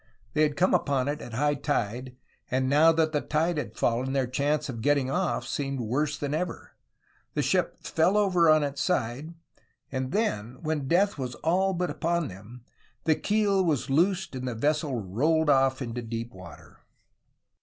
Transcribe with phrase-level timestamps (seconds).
[0.33, 2.15] They had come upon it at high tide,
[2.49, 6.33] and now that the tide had fallen their chance of getting off seemed worse than
[6.33, 6.71] ever.
[7.35, 9.35] The ship fell over on its side
[9.91, 12.63] and then— when death was all but upon them—
[13.05, 16.79] the keel was loosed and the vessel rolled off into deep water!